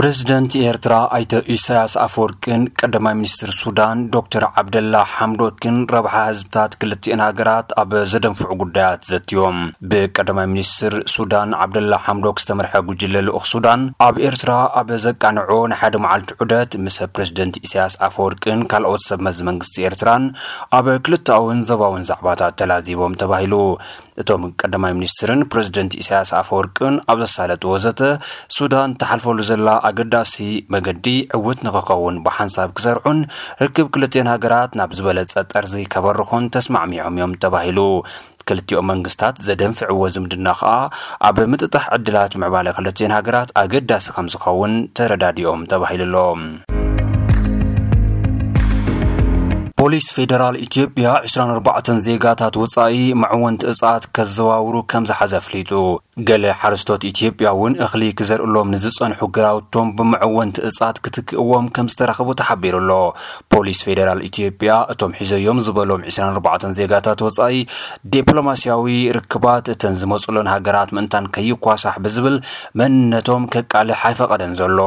[0.00, 7.68] ፕረዚደንቲ ኤርትራ ኣይተ ኢሳያስ ኣፈወርቅን ቀዳማይ ሚኒስትር ሱዳን ዶክተር ዓብደላ ሓምዶክን ረብሓ ህዝብታት ክልትአን ሃገራት
[7.82, 9.58] ኣብ ዘደንፍዑ ጉዳያት ዘትዮም
[9.90, 16.32] ብቀዳማይ ሚኒስትር ሱዳን ዓብደላ ሓምዶክ ዝተመርሐ ጉጅለልኡክ ሱዳን ኣብ ኤርትራ ኣብ ዘቃንዑ ናይ ሓደ መዓልቲ
[16.44, 20.24] ዑደት ምስ ፕረዚደንት ኢሳያስ ኣፈወርቅን ካልኦት ሰብ መዝ መንግስቲ ኤርትራን
[20.80, 23.54] ኣብ ክልተውን ዘባውን ዛዕባታት ተላዚቦም ተባሂሉ
[24.22, 28.00] እቶም ቀዳማይ ሚኒስትርን ፕረዚደንት ኢሳያስ ኣፈወርቅን ኣብ ዘሳለጥ ወዘተ
[28.60, 30.34] ሱዳን ተሓልፈሉ ዘላ ኣገዳሲ
[30.74, 31.06] መገዲ
[31.38, 33.20] ዕውት ንክኸውን ብሓንሳብ ክሰርዑን
[33.66, 37.78] ርክብ ክልትዮን ሃገራት ናብ ዝበለፀ ጠር ዘከበርኩን ተስማዕሚዖም እዮም ተባሂሉ
[38.48, 40.74] ክልቲኦም መንግስታት ዘደንፍዕዎ ዝምድና ኸኣ
[41.28, 46.42] ኣብ ምጥጣሕ ዕድላት ምዕባለ ክልትዮን ሃገራት ኣገዳሲ ከም ዝኸውን ተረዳዲኦም ተባሂሉ ኣሎም
[49.82, 55.70] ፖሊስ ፌደራል ኢትዮጵያ 24 ዜጋታት ወጻኢ ማዕወንቲ እፅዋት ከዘዋውሩ ከም ዝሓዘ ኣፍሊጡ
[56.28, 62.90] ገለ ሓረስቶት ኢትዮጵያ እውን እኽሊ ክዘርእሎም ንዝጸንሑ ግራውቶም ብምዕወንቲ እፅዋት ክትክእዎም ከም ዝተረኸቡ ተሓቢሩ ኣሎ
[63.54, 67.58] ፖሊስ ፌደራል ኢትዮጵያ እቶም ሒዘዮም ዝበሎም 24 ዜጋታት ወጻኢ
[68.16, 68.84] ዲፕሎማስያዊ
[69.18, 72.36] ርክባት እተን ዝመጹለን ሃገራት ምእንታን ከይኳሳሕ ብዝብል
[72.82, 74.78] መንነቶም ከቃልሕ ኣይፈቐደን ዘሎ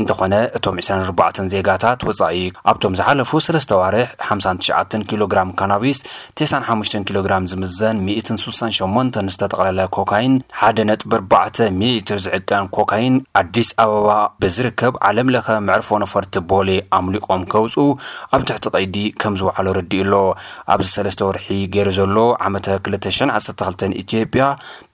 [0.00, 2.40] እንተኾነ እቶም 24 ዜጋታት ወጻኢ
[2.72, 5.98] ኣብቶም ዝሓለፉ 3 ዋርሕ 59 ኪሎ ግራም ካናቢስ
[6.40, 14.08] 95 ኪሎ ግራ ዝምዘን 168 ዝተጠቕላለ ኮካይን ሓደ ነጥብ 4ባዕ ሜትር ዝዕቀን ኮካይን ኣዲስ ኣበባ
[14.44, 17.76] ብዝርከብ ዓለምለኸ መዕርፎ ነፈርቲ ቦሌ ኣምሊቖም ከውፁ
[18.36, 20.14] ኣብ ትሕቲ ቐይዲ ከም ዝውዕሎ ረዲእ ኣሎ
[20.74, 22.16] ኣብዚ ሰለስተ ወርሒ ገይሩ ዘሎ
[22.48, 24.44] ዓመ 212 ኢትዮጵያ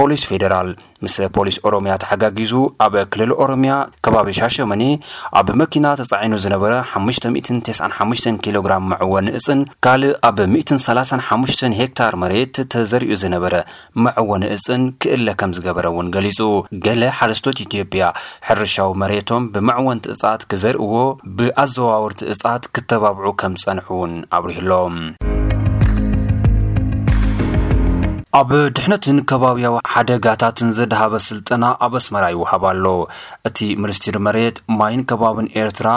[0.00, 0.68] ፖሊስ ፌደራል
[1.04, 2.52] ምስ ፖሊስ ኦሮምያ ተሓጋጊዙ
[2.84, 3.72] ኣብ ክልል ኦሮምያ
[4.04, 4.82] ከባቢ ሻሸመኒ
[5.38, 13.18] ኣብ መኪና ተጻዒኑ ዝነበረ 595 ኪ ግም መዕወኒ እፅን ካልእ ኣብ 135 ሄክታር መሬት ተዘርእዩ
[13.24, 13.54] ዝነበረ
[14.06, 16.40] መዕወን እፅን ክእለ ከም ዝገበረ እውን ገሊጹ
[16.86, 18.06] ገለ ሓረስቶት ኢትዮጵያ
[18.48, 20.94] ሕርሻዊ መሬቶም ብመዕወንቲ እጻት ክዘርእዎ
[21.40, 24.96] ብኣዘዋውርቲ እጻት ክተባብዑ ከም ዝጸንሑ እውን ኣብሪህ ሎም
[28.38, 32.84] ኣብ ድሕነትን ከባብያዊ ሓደጋታትን ዘድሃበ ስልጠና ኣብ ኣስመራ ይውሃብ ኣሎ
[33.48, 35.88] እቲ ሚኒስትሪ መሬት ማይን ከባብን ኤርትራ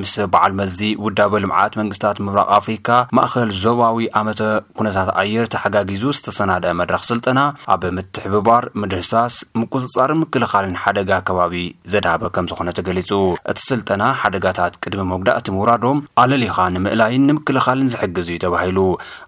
[0.00, 4.40] ምስ በዓል መዚ ውዳበ ልምዓት መንግስታት ምብራቅ ኣፍሪካ ማእኸል ዞባዊ ዓመተ
[4.78, 7.40] ኩነታት ኣየር ተሓጋጊዙ ዝተሰናድአ መድራክ ስልጠና
[7.74, 11.54] ኣብ ምትሕብባር ምድርሳስ ምቁፅፃርን ምክልኻልን ሓደጋ ከባቢ
[11.92, 13.10] ዘድሃበ ከም ዝኾነ ተገሊፁ
[13.52, 18.78] እቲ ስልጠና ሓደጋታት ቅድሚ መጉዳእቲ ምውራዶም ኣለሊኻ ንምእላይን ንምክልኻልን ዝሕግዙ እዩ ተባሂሉ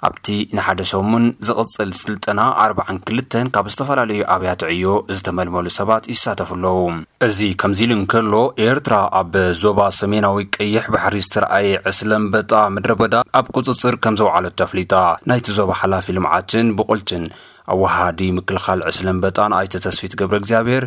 [0.08, 0.26] ኣብቲ
[0.56, 4.86] ንሓደ ሰሙን ዝቕፅል ስልጠና 42ልተን ካብ ዝተፈላለዩ ኣብያትዕዮ
[5.16, 6.78] ዝተመልመሉ ሰባት ይሳተፍ ኣለዉ
[7.26, 8.32] እዚ ከምዚ ኢልከሎ
[8.66, 14.92] ኤርትራ ኣብ ዞባ ሰሜናዊ ዕይሕ ባሕሪስ ትረአይ ዕስለንበጣ ምድረ በዳ ኣብ ቅፅፅር ከም ዘውዕለት ኣፍሊጣ
[15.30, 17.24] ናይቲ ዞባ ሓላፊ ልምዓችን ብቖልጭን
[17.72, 20.84] ኣ ዋሃዲ ምክልኻል ዕስለንበጣ ንኣይቲ ተስፊት ገብረ እግዚኣብሔር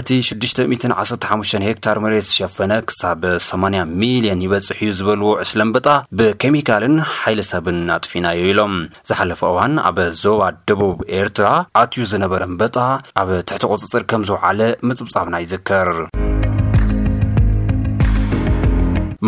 [0.00, 5.86] እቲ 615 ሄክታር መሬት ዝሸፈነ ክሳብ 80 ሚልዮን ይበፅሕ እዩ ዝበልዎ ዕስለንበጣ
[6.20, 8.74] ብኬሚካልን ሓይለሰብን ኣጥፊናዩ ኢሎም
[9.10, 11.48] ዝሓለፈ እዋን ኣብ ዞባ ደቡብ ኤርትራ
[11.84, 12.78] ኣትዩ ዝነበረንበጣ
[13.22, 14.60] ኣብ ትሕቲ ቅፅፅር ከም ዝውዓለ
[14.90, 15.88] ምፅብጻብና ይዝከር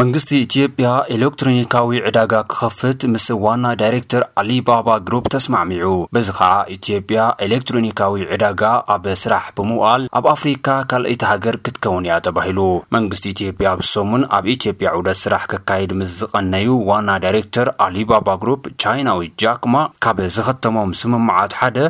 [0.01, 8.13] መንግስቲ ኢትዮጵያ ኤሌክትሮኒካዊ ዕዳጋ ክኸፍት ምስ ዋና ዳይሬክተር አሊባባ ግሩፕ ተስማዕሚዑ በዚ ከዓ ኢትዮጵያ ኤሌክትሮኒካዊ
[8.35, 8.63] ዕዳጋ
[8.95, 12.59] ኣብ ስራሕ ብምውኣል ኣብ ኣፍሪካ ካልአይቲ ሃገር ክትከውን እያ ተባሂሉ
[12.97, 19.23] መንግስቲ ኢትዮጵያ ብሰሙን ኣብ ኢትዮጵያ ዑደት ስራሕ ክካየድ ምስ ዝቐነዩ ዋና ዳይሬክተር አሊባባ ግሩፕ ቻይናዊ
[19.45, 19.75] ጃክማ
[20.07, 21.81] ካብ ዝኸተሞም ስምምዓት ሓደ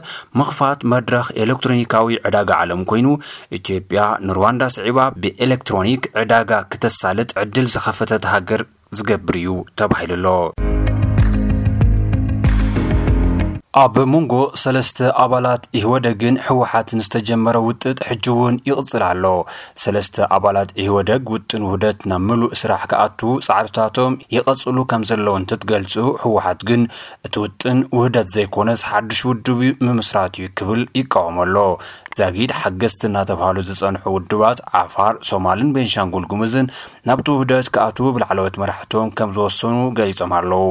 [0.42, 3.06] ምኽፋት መድረኽ ኤሌክትሮኒካዊ ዕዳጋ ዓለም ኮይኑ
[3.60, 8.62] ኢትዮጵያ ንሩዋንዳ ስዒባ ብኤሌክትሮኒክ ዕዳጋ ክተሳልጥ ዕድል ዝኸፍ ፈተት ሃገር
[8.96, 9.48] ዝገብር እዩ
[9.78, 10.26] ተባሂሉ ኣሎ
[13.80, 19.24] ኣብ መንጎ ሰለስተ ኣባላት ኢሂወደግን ሕወሓት ንዝተጀመረ ውጥጥ ሕጂ እውን ይቕፅል ኣሎ
[19.82, 25.94] ሰለስተ ኣባላት ኢሂወደግ ውጥን ውህደት ናብ ምሉእ ስራሕ ከኣት ፃዕርታቶም ይቐፅሉ ከም ዘለው ንት ትገልፁ
[26.22, 26.84] ሕወሓት ግን
[27.28, 31.54] እቲ ውጥን ውህደት ዘይኮነዝ ሓዱሽ ውድብ ምምስራት እዩ ክብል ይቃወመሎ
[32.20, 36.66] ዛጊድ ሓገዝቲ እናተብሃሉ ዝፀንሑ ውድባት ዓፋር ሶማልን ቤንሻን ጉልጉምዝን
[37.10, 40.66] ናብቲ ውህደት ክኣትዉ ብላዕለዎት መራሕቶም ከም ዝወሰኑ ገሊፆም ኣለው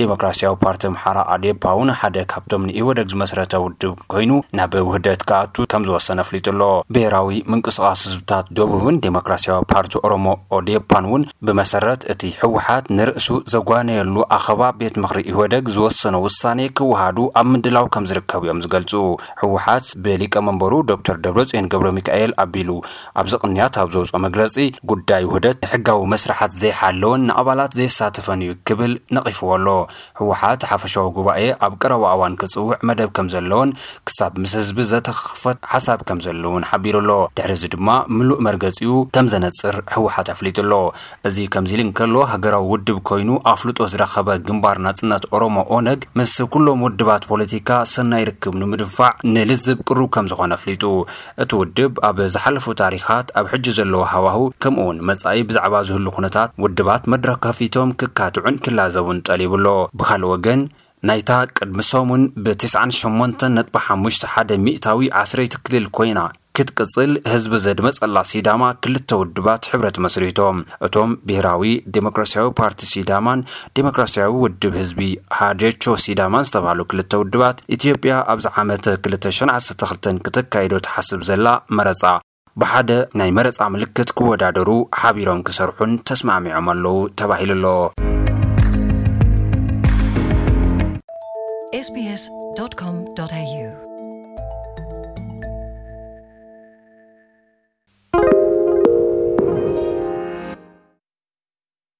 [0.00, 5.54] ዴሞክራስያዊ ፓርቲ ምሓራ ኣዴፓ እውን ሓደ ካ ም ንወደግ ዝመሰረተ ውድብ ኮይኑ ናብ ውህደት ክኣቱ
[5.72, 6.62] ከም ዝወሰነ ኣፍሊጡ ሎ
[6.94, 10.26] ብሄራዊ ምንቅስቃስ ህዝብታት ደቡብን ዴሞክራስያዊ ፓርቲ ኦሮሞ
[10.58, 17.46] ኦዴፓን እውን ብመሰረት እቲ ሕወሓት ንርእሱ ዘጓነየሉ ኣኸባ ቤት ምክሪ ኢወደግ ዝወሰነ ውሳኔ ክወሃዱ ኣብ
[17.54, 18.92] ምድላው ከም ዝርከቡ እዮም ዝገልፁ
[19.42, 22.70] ሕወሓት ብሊቀ መንበሩ ዶክተር ደብረፅን ገብረ ሚካኤል ኣቢሉ
[23.22, 24.56] ኣብዚ ቅንያት ኣብ ዘውፅኦ መግለፂ
[24.92, 29.68] ጉዳይ ውህደት ሕጋዊ መስርሓት ዘይሓለወን ንኣባላት ዘይሳተፈን እዩ ክብል ነቂፍዎ ኣሎ
[30.22, 33.70] ሕወሓት ሓፈሻዊ ጉባኤ ኣብ ቀረባ ኣዋን ክፅውዕ መደብ ከም ዘለውን
[34.08, 40.28] ክሳብ ምስ ህዝቢ ዘተኽፈት ሓሳብ ከም ዘለውን ሓቢሩኣሎ ድሕሪእዚ ድማ ምሉእ መርገፂኡ ከም ዘነፅር ሕወሓት
[40.34, 40.72] ኣፍሊጡሎ
[41.30, 46.82] እዚ ከምዚ ኢል ንከሎ ሃገራዊ ውድብ ኮይኑ ኣፍልጦ ዝረኸበ ግንባር ናፅነት ኦሮሞ ኦነግ ምስ ኩሎም
[46.88, 50.84] ውድባት ፖለቲካ ሰናይ ይርክብ ንምድፋዕ ንልዝብ ቅሩብ ከም ዝኾነ ኣፍሊጡ
[51.44, 56.50] እቲ ውድብ ኣብ ዝሓለፉ ታሪካት ኣብ ሕጂ ዘለዎ ሃዋህ ከምኡ ውን መጻኢ ብዛዕባ ዝህሉ ኩነታት
[56.64, 59.66] ውድባት መድረክ ከፊቶም ክካትዑን ክላዘውን ጠሊብሎ
[59.98, 60.60] ብካልእ ወገን
[61.08, 63.78] ናይታ ቅድሚ ሰሙን ብ
[64.34, 66.20] ሓደ ሚእታዊ ዓስረይቲ ክልል ኮይና
[66.56, 73.40] ክትቅጽል ህዝቢ ዘድመጸላ ሲዳማ ክልተ ውድባት ሕብረት መስሪቶም እቶም ብሄራዊ ዴሞክራሲያዊ ፓርቲ ሲዳማን
[73.78, 75.00] ዴሞክራስያዊ ውድብ ህዝቢ
[75.38, 81.46] ሃደቾ ሲዳማን ዝተባሃሉ ክልተ ውድባት ኢትዮጵያ ኣብዚ ዓመት 212 ክተካይዶ ትሓስብ ዘላ
[81.80, 82.04] መረፃ
[82.62, 82.90] ብሓደ
[83.20, 84.70] ናይ መረፃ ምልክት ክወዳደሩ
[85.02, 87.78] ሓቢሮም ክሰርሑን ተስማዕሚዖም ኣለዉ ተባሂሉ ኣሎ
[91.82, 93.06] sbs.com.au